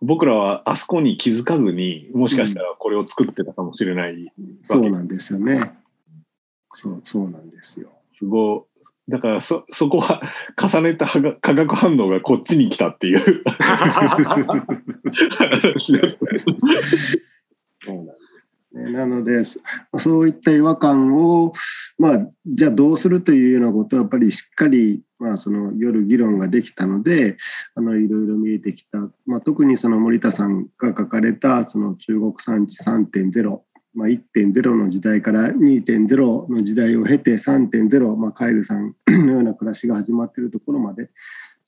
[0.00, 5.72] 僕らはあそこに気づかずにもしかしたらこれを作ってたかもしれない、そうなんですよね。
[6.74, 7.88] そう、そうなんですよ。
[8.16, 8.66] すご
[9.08, 10.22] だからそ、そこは
[10.56, 16.18] 重ねた化学化学反応がこっちに来たっていう 話だった。
[17.88, 18.12] そうなんで
[18.86, 18.92] す。
[18.92, 19.44] なので、
[19.98, 21.54] そういった違和感を、
[21.96, 27.38] まあ、じゃあどうするというようなことをやっぱりしっかり、まあ、その夜議論ができたので、
[27.74, 33.60] あのいろいろ見えてきた、まあ、特にその森田さんが書かれたその中国産地3.0、
[33.94, 41.08] まあ、1.0の時代から2.0の時代を経て3.0、まあ、カエルさんのような暮らしが始まっているところまで、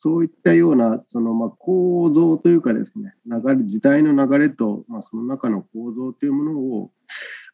[0.03, 6.91] そういったようなそのまあ構造というかですね、流れ時代の流れと、まあ、その中の構造というものを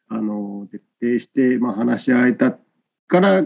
[0.07, 2.57] あの徹底してまあ話し合えた
[3.07, 3.45] から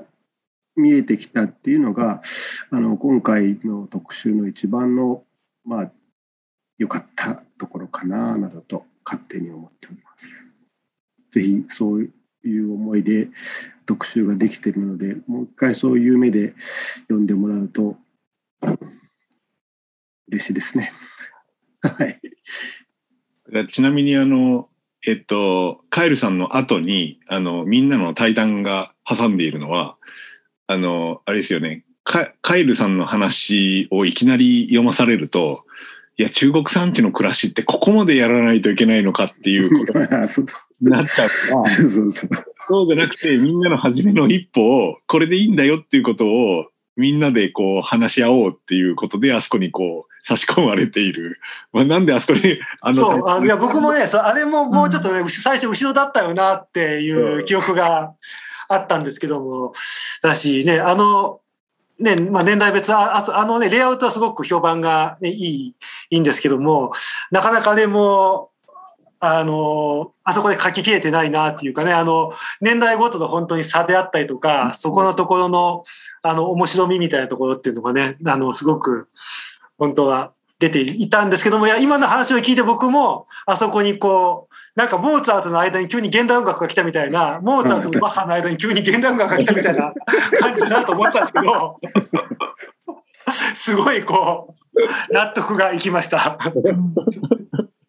[0.76, 2.22] 見えてきたっていうのが、
[2.70, 5.24] あの今回の特集の一番の
[5.66, 5.92] まあ
[6.78, 11.40] 良かったところかななどと勝手に思っております。
[11.40, 12.10] ぜひそう
[12.44, 13.30] いう思いで
[13.86, 16.54] 特集ができているので、もう一回そういう目で
[17.04, 17.98] 読んでもらうと
[20.30, 20.92] 嬉しいですね。
[21.82, 23.68] はい。
[23.68, 24.70] ちなみにあの、
[25.06, 29.98] えっと、カエルさんの後に、あの、みんなの対談が挟んでいるのは、
[30.68, 35.66] あの、あれですよね、カカエルさんの話をいきなり読まされると、
[36.18, 40.08] いや、中国産地の暮らしってここまでやらないといけないのかっていうことに
[40.82, 41.66] なっちゃうから。
[42.68, 46.71] そうじゃなくて、みんなの初めの一歩を、これでいいんだよっていうことを、
[47.02, 51.40] みんなでこう話し合おうっていうことで、あそこにこう差し込まれている。
[51.74, 58.14] まあ、なんであそこに、あの、そう、あいや僕もね、そうあれももうちょっとね、最初後ろだったよなっていう記憶が
[58.70, 59.74] あったんですけども、
[60.22, 61.42] だしね、あの、
[62.00, 65.76] ね、まあ、年代別、あああのね、レイアウトはすごく評判が、ね、いい、
[66.10, 66.92] いいんですけども、
[67.30, 68.51] なかなかね、もう、
[69.24, 75.84] あの、あそこで書ききれてないなっていうかね、あの、年代ごとの本当に差であったりとか、そこのところの、
[76.24, 79.10] あの、面白みみたいなところっていうのがね、あの、すごく、
[79.78, 89.94] 本当は出ていたんですけども、いや、今の話を聞いて僕も、あそこにこう、なんかモーツァルトの間に急に現代音楽が来たみたいな、モーツァルトとバッハの間に急に現代音楽が来たみたいな
[90.40, 91.80] 感じだなと思ったんですけど、
[93.54, 96.40] すごいこう、納得がいきました。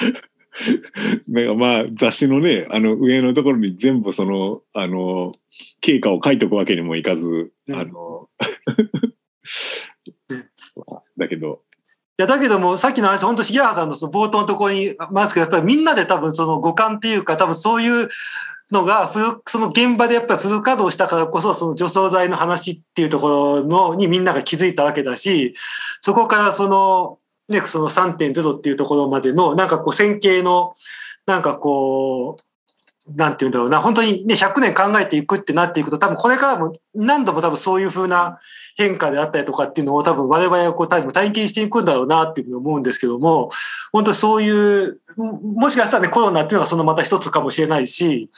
[1.28, 5.34] なんかまあ雑誌のね、あの上のところに全部その、あの、
[5.80, 7.74] 経過を書いておくわけにもいかず、うん。
[7.74, 8.28] あの、
[11.16, 11.62] だけど、
[12.18, 18.08] いや、だけども、さっきの話、本当、重原さんのその冒頭のところに、まずやっぱりみんなで多分その五感っていうか、多分そういう
[18.70, 25.54] のがフル、その現場でやっぱりフル稼働したからこそ、その除草剤の話っていうところのにみんなが気づいたわけだし、
[26.00, 27.18] そこからその、
[27.50, 30.74] ね、その3.0っていうところまでの、なんかこう、線形の、
[31.26, 32.42] なんかこう、
[33.16, 38.38] なんていうんだろうな、本当にね、100年考えていくってなっていくと、多分これからも何度も多分そういうふうな
[38.76, 43.50] 変化であったりとかっていうのを多分我々はこう多分体験していくんだろうなっていうふうに思うんですけども、
[43.92, 48.30] 本当そういう、もしかしたらね、コロナっていうのがそのまた一つかもしれないし、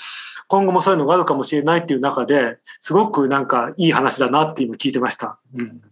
[0.48, 5.38] 今後もそういうのがあるかもしれないっていう中で、すごくなんかいい話だなって今聞いてました。
[5.54, 5.91] うん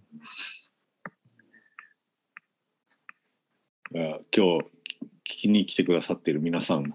[3.93, 4.61] 今日聞
[5.43, 6.95] きに来てくださってる皆さん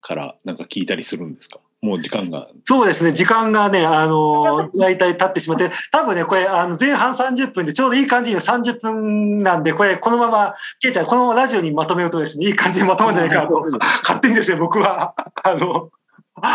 [0.00, 1.60] からなんか聞いたりするんですか？
[1.82, 2.48] もう時間が。
[2.64, 13.60] そうですね、時間がね、あの、大体経ってしまって、多分ね、これ、あの、前半30分でちょうどいい感じに30分なんで、これ、このまま、ケイちゃん、このままラジオにまとめるとですね、いい感じにまとまるんじゃないかなと、
[14.02, 15.90] 勝手にですね、僕は、あの、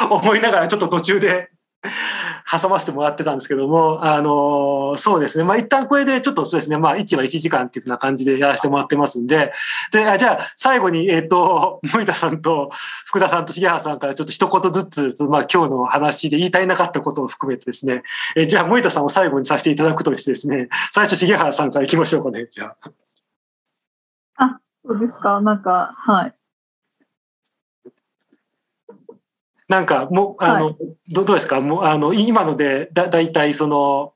[0.10, 1.52] 思いながらちょっと途中で
[2.52, 5.46] 挟ませてもらってたんですけども、あの、そうですね。
[5.46, 9.54] まあ、一旦これでちょっとそうですね、まあ、1は1時間っていうふうな感じでやらせてもらってますんで、
[9.92, 12.70] で、じゃあ、最後に、えっ、と、 森田さんと
[13.06, 18.04] 福田さんと重原さんからちょっと一言ずつ、まあ、今日の話で言い足りなかったことを含めてですね、
[18.36, 24.60] えじゃあ、森田さんを最後にさせていただくとしてですね、最初、重原さんから行きましょうかね、じゃああ。
[24.86, 26.39] そうですか、なんか、はい。
[29.70, 30.76] なんか、もう、あの、
[31.10, 31.62] どどうですか？
[31.62, 34.14] もう、あの、今ので、だ、だいたいその、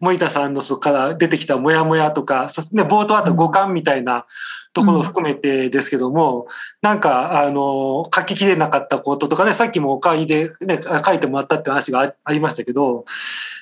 [0.00, 4.26] 森田さんのそこから出てきたモヤモヤとか、そね、冒頭あった五感みたいな
[4.72, 6.48] ところを含めてですけども、
[6.82, 13.04] なんか、あの、書ききれなかったこととかね、さっきもお会でね、書いてもらったって話があありましたけど、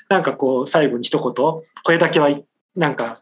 [0.08, 2.44] なんかこう、最後に一言、これだけはい、
[2.76, 3.20] なんか、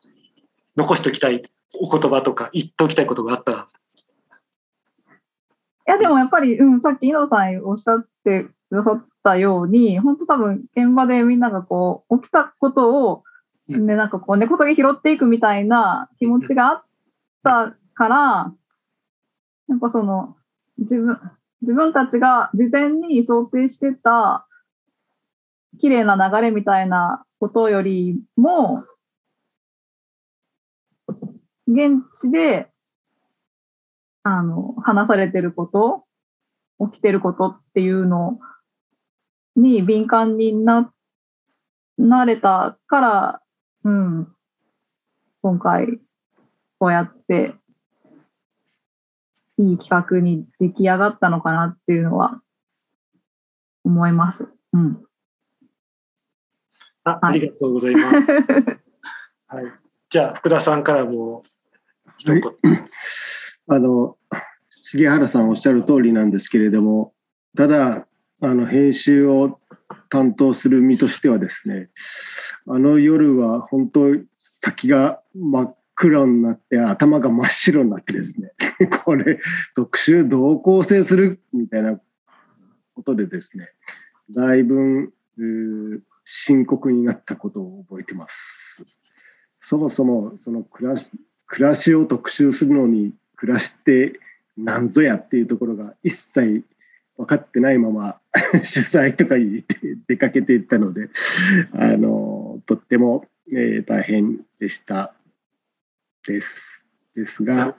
[0.76, 1.42] 残しておきたい
[1.80, 3.66] お言葉とか、言っておきたいことがあったら。
[5.88, 13.22] いや、でもやっぱり、うん、さっき井野さんおっしゃってくださったように、本当多分現場でみんながこう、起きたことを、
[13.68, 13.86] うん。
[13.86, 16.84] ね、なんかこう、根こそぎ拾っていくみたいな気持ちがあっ
[17.42, 18.52] たから、
[19.68, 20.36] やっぱその、
[20.78, 21.18] 自分、
[21.62, 24.46] 自分たちが事前に想定してた
[25.80, 28.84] 綺麗な流れみたいなことよりも、
[31.66, 32.68] 現地で、
[34.28, 36.04] あの、話されてること、
[36.90, 38.40] 起きてることっていうの
[39.54, 40.92] に敏感にな、
[41.96, 43.42] なれたから、
[43.84, 44.28] うん、
[45.42, 46.00] 今回、
[46.80, 47.54] こうやって、
[49.58, 52.42] いい企画に出来上がったのかなっていうのは、
[53.84, 54.48] 思います。
[54.72, 55.04] うん。
[57.04, 58.16] あありがとうございます。
[59.46, 59.72] はい、
[60.10, 61.42] じゃあ、福田さんからも
[62.16, 62.42] 一言。
[63.68, 64.16] あの、
[64.70, 67.12] 杉原さんおっしゃる通りなんですけれども、
[67.56, 68.06] ただ、
[68.40, 69.58] あの、編集を
[70.08, 71.90] 担当する身としてはですね、
[72.68, 78.52] あの夜は本当、先が真っ黒になって、頭が真っ白になってですね、
[79.04, 79.40] これ、
[79.74, 82.00] 特集どう構成するみたいな
[82.94, 83.70] ことでですね、
[84.30, 85.12] だいぶ、
[86.24, 88.84] 深刻になったことを覚えてます。
[89.60, 91.10] そもそも、その暮らし、
[91.46, 94.18] 暮らしを特集するのに暮らしって
[94.56, 96.64] 何ぞやっていうところが一切
[97.16, 98.20] 分かってないまま
[98.52, 99.64] 取材とかに
[100.06, 101.08] 出かけていったので
[101.72, 105.14] あのとっても、えー大変でした
[106.26, 106.76] です
[107.16, 107.74] ですが、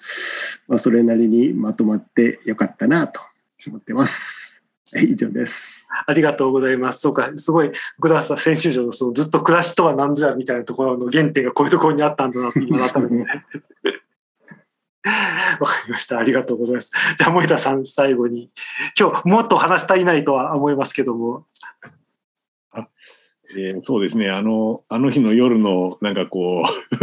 [0.68, 3.22] まあ、それなりにまとまってよかったなと
[3.68, 4.62] 思ってます。
[4.95, 5.86] 以上です。
[6.05, 7.01] ありがとうございます。
[7.01, 13.26] そうか、すごい、福田さん、編集長のそのずっと暮らしとは何ぞやみたいなところの原点がこういうところにあったんだなって今改めてね。
[15.60, 16.20] わかりました。
[16.20, 17.16] ありがとうございます。
[17.18, 18.49] じゃあ、森田さん、最後に。
[18.99, 21.45] 今日、もっと話足りないとは思いますけども。
[22.72, 22.88] あ
[23.58, 24.30] えーそうですね。
[24.30, 26.97] あの、あの日の夜の、なんかこう、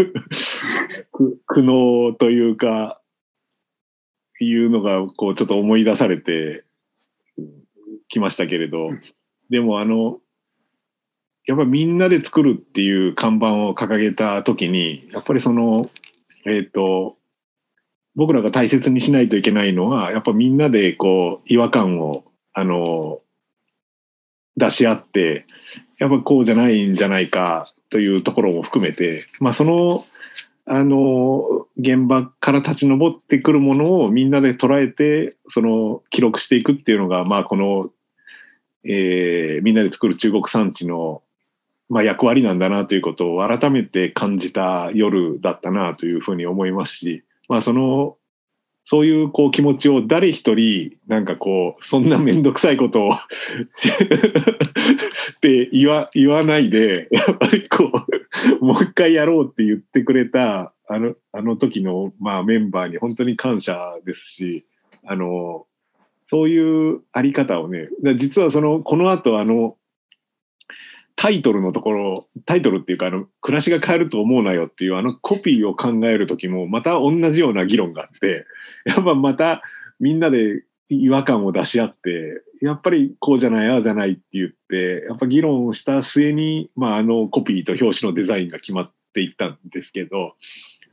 [1.46, 3.00] 苦悩というか、
[4.40, 6.64] いうのが、こう、ちょっと思い出されて
[8.08, 8.90] きましたけれど、
[9.50, 10.20] でもあの、
[11.46, 15.90] やっぱりみんなで作るっていう看板を掲げた時に、やっぱりその、
[16.46, 17.16] えっ、と、
[18.16, 23.20] 僕らが大切にしないといけないのは、やっぱみんなでこう、違和感を、あの、
[24.56, 25.46] 出し合って、
[25.98, 30.06] やっぱこうじゃないんじゃないかというところも含めて、まあその、
[30.66, 37.90] あの、現場から立ち上ってくるものをみんなで捉えて、その記録していくっていうのが、まあこの、
[38.84, 41.22] えーみんなで作る中国産地の、
[41.88, 48.16] まあ役割なんだなということを改めて感じた夜だったなというふうに思いますし、まあその、
[48.86, 53.18] そういうこう気持ちを誰一人、なんかこう、そんなめんどくさいことを っ
[55.40, 57.90] て言わ言わないで、やっぱりこ
[58.60, 64.66] う、もう一回やろうって言ってくれた、あの、あの時の、まあメンバーに本当に感謝ですし、
[65.06, 65.66] あの、
[66.26, 69.76] そういうあり方をね、実はその、この後あの、
[71.16, 78.46] タイトルのところ、タイトルっていうか、あの、暮らしが変えると思うなよっていうあのコピーを考える時も、また同じような議論があって、
[78.84, 79.62] やっぱまた
[80.00, 90.34] みんなで違和感を出し合って、やっぱりこうじゃない、ああじゃないって言って、やっぱ議論をした末に、まああのコピーと表紙のデザインが決まっていったんですけど、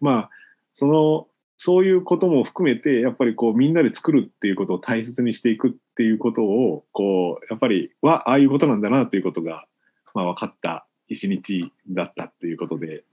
[0.01, 0.29] まあ、
[0.75, 9.65] その、そういうことも含めて、やっぱりこうみんなで作るっていうことを大切にしていくっていうことを、こう、やっぱりは、ああいうことなんだなっていうことが、
[10.13, 13.03] まあ分かった一日だったっていうことで、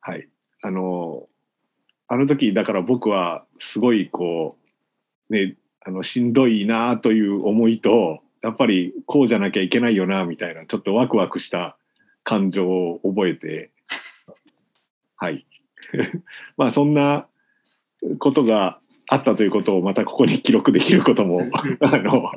[0.00, 0.28] はい。
[0.62, 1.28] あの、
[2.08, 4.56] あの時、だから僕はすごいこ
[5.30, 11.76] う、ね、あの、しんどいなという思いと、やっぱりこうじゃなきゃいけないよな、みたいな、ちょっとワクワクした
[12.22, 13.70] 感情を覚えて、
[15.16, 15.46] はい。
[16.56, 17.26] まあそんな
[18.18, 18.78] ことが
[19.08, 21.42] あったということをまたここに記録できることも、
[21.80, 22.30] あの、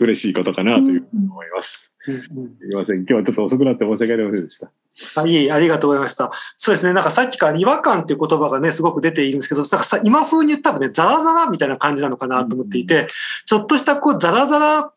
[0.00, 1.92] 嬉しいことかなというふうに思います。
[2.08, 2.96] うんうんすみません。
[2.98, 4.70] 今日はちょっと遅くなって申し訳ありませんでした。
[5.14, 6.30] あいえいえ、ありがとうございました。
[6.56, 13.08] そうですね、なんかさっきから違和感っていう言葉がね、すごく出ているんですけど、なんかさ今風に言ったらね、ザラザラみたいな感じなのかなと思っていて、
[13.44, 14.92] ちょっとしたこう、ザラザラ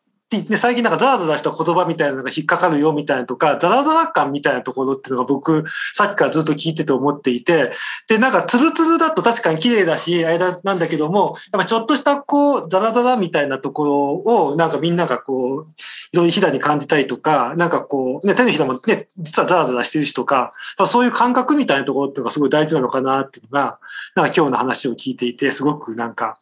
[0.48, 7.72] ね、最近なんかザラザラした言葉みたいなのが引っかかるよみたいなとか、ザラザラ感みたいなところっていうのが僕、さっきからずっと聞いてて思っていて、
[8.08, 13.84] で、なんかツルツルだと確かに綺麗だし、あれだなんだけども、やっぱちょっとしたこう、ザラザラみたいなとこ
[14.24, 15.70] ろを、なんかみんながこう、
[16.12, 23.78] いろいろひだに感じたりとか、なんかこう、ね、手のひらもね、実はザラザラしてるしとか、多分そういう感覚みたいなところっていうのがすごい大事なのかなっていうのが、
[24.14, 26.38] なんか今日の話を聞いていて、すごくなんか、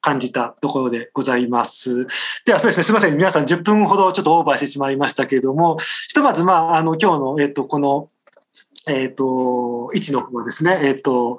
[0.00, 2.06] 感じたところでございます。
[2.44, 3.16] ではそうですね、すみません。
[3.16, 5.76] 皆さん10分ほどちょっとオーバーしてしまいましたけれども、
[6.08, 8.06] ひとまず、まあ、あの、今日の、えっと、この、
[8.88, 11.38] えっと、位置の方ですね、えっと、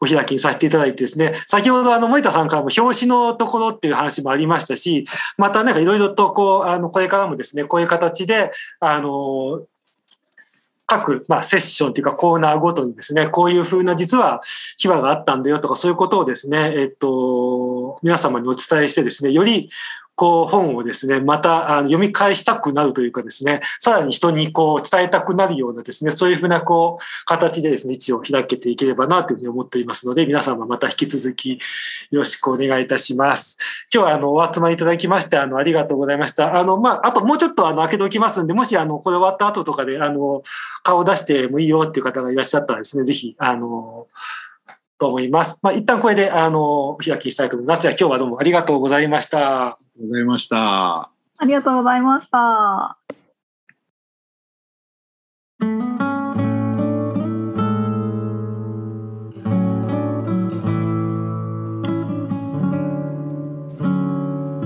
[0.00, 5.06] お開きにさせていただいてですね、先ほどあの森田さんからも表紙のところっていう話もありましたし、
[5.38, 9.62] またなんかいろいろとこう、あの、これからもですね、こういう形で、あの、
[10.86, 14.40] 各、まあ、セッションというかコーナーごとにですね、こういうふうな実は
[14.78, 19.70] 秘話があったんだよとか、そういうことをですね、えっと、皆様にお伝えしてですね、より
[20.16, 31.58] こう本をですね、またあの読み返したくなるというかですね、さらに人にこう伝えたくなるようなですね、そういうふうなこう形でですね、一を開けていければなというふうに思っていますので、皆様また引き続き
[32.10, 33.58] よろしくお願いいたします。
[33.92, 36.58] 今日はあのお集まりいただきまして、あのありがとうございました。
[36.58, 40.42] あの、まあ、あともうちょっとあの開けておきますんで、もしあのこれ終わった後とかであの
[40.82, 44.06] 顔出してもいいよっていう方がいらっしゃったらですね、ぜひあの
[44.98, 45.58] と思います。
[45.62, 47.82] まあ、一旦これで、あの、開きしたいと思います。
[47.82, 49.68] じゃあ今日はどうもありがとうございました。
[49.68, 51.10] ありがとうございました。
[51.38, 52.98] ありがとうございました。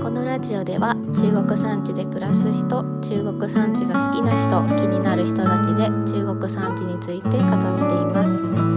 [0.01, 8.70] このラジオでは中国産地で暮らす人中国産地が好きな人気になる人たちで中国産地について語っています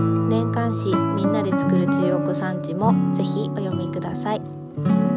[1.35, 4.41] なで作る中国産地もぜひお読みください。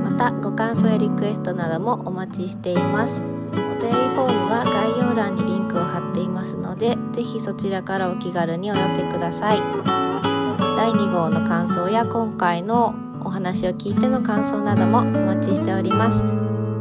[0.04, 3.22] またご感想やリクエストなどもお待ちしています。
[3.52, 9.62] お便りフォームは概要欄にリンクを貼っていますのでぜひそちらからお気軽にお寄せください。
[10.76, 16.24] 第2号の感想や今回のお話を聞いての感想などもお待ちしております。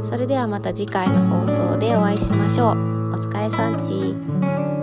[0.02, 2.76] それではまた次回の放送でお会いしましょう。
[3.12, 4.75] お疲れさんち。